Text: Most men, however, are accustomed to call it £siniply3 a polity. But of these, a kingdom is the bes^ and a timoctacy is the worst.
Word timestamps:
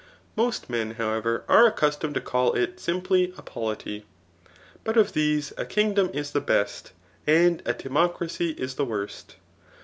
Most 0.35 0.67
men, 0.67 0.95
however, 0.95 1.43
are 1.47 1.67
accustomed 1.67 2.15
to 2.15 2.21
call 2.21 2.53
it 2.53 2.77
£siniply3 2.77 3.37
a 3.37 3.41
polity. 3.43 4.03
But 4.83 4.97
of 4.97 5.13
these, 5.13 5.53
a 5.57 5.63
kingdom 5.65 6.09
is 6.11 6.31
the 6.31 6.41
bes^ 6.41 6.89
and 7.27 7.61
a 7.67 7.75
timoctacy 7.75 8.57
is 8.57 8.73
the 8.73 8.85
worst. 8.85 9.35